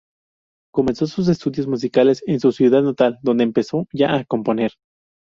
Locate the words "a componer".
4.15-4.71